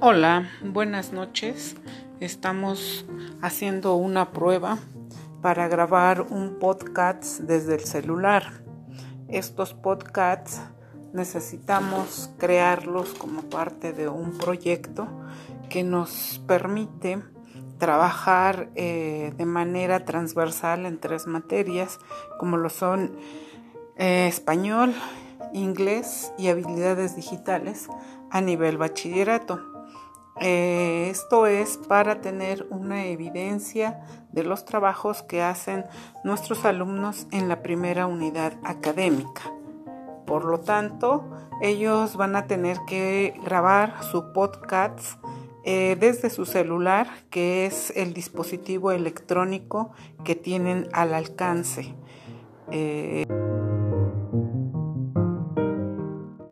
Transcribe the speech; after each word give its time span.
Hola, 0.00 0.48
buenas 0.62 1.12
noches. 1.12 1.74
Estamos 2.20 3.04
haciendo 3.42 3.96
una 3.96 4.30
prueba 4.30 4.78
para 5.42 5.66
grabar 5.66 6.22
un 6.22 6.60
podcast 6.60 7.40
desde 7.40 7.74
el 7.74 7.80
celular. 7.80 8.62
Estos 9.26 9.74
podcasts 9.74 10.60
necesitamos 11.12 12.30
crearlos 12.38 13.12
como 13.14 13.42
parte 13.42 13.92
de 13.92 14.08
un 14.08 14.38
proyecto 14.38 15.08
que 15.68 15.82
nos 15.82 16.40
permite 16.46 17.20
trabajar 17.78 18.70
eh, 18.76 19.34
de 19.36 19.46
manera 19.46 20.04
transversal 20.04 20.86
en 20.86 21.00
tres 21.00 21.26
materias 21.26 21.98
como 22.38 22.56
lo 22.56 22.70
son 22.70 23.16
eh, 23.96 24.28
español, 24.28 24.94
inglés 25.52 26.32
y 26.38 26.46
habilidades 26.46 27.16
digitales 27.16 27.88
a 28.30 28.40
nivel 28.40 28.78
bachillerato. 28.78 29.77
Eh, 30.40 31.08
esto 31.10 31.46
es 31.46 31.78
para 31.88 32.20
tener 32.20 32.66
una 32.70 33.06
evidencia 33.06 34.00
de 34.32 34.44
los 34.44 34.64
trabajos 34.64 35.22
que 35.22 35.42
hacen 35.42 35.84
nuestros 36.22 36.64
alumnos 36.64 37.26
en 37.32 37.48
la 37.48 37.62
primera 37.62 38.06
unidad 38.06 38.52
académica. 38.62 39.52
Por 40.26 40.44
lo 40.44 40.60
tanto, 40.60 41.24
ellos 41.62 42.16
van 42.16 42.36
a 42.36 42.46
tener 42.46 42.76
que 42.86 43.34
grabar 43.44 44.02
su 44.04 44.32
podcast 44.32 45.18
eh, 45.64 45.96
desde 45.98 46.30
su 46.30 46.46
celular, 46.46 47.08
que 47.30 47.66
es 47.66 47.92
el 47.96 48.14
dispositivo 48.14 48.92
electrónico 48.92 49.90
que 50.24 50.36
tienen 50.36 50.88
al 50.92 51.14
alcance. 51.14 51.94
Eh, 52.70 53.26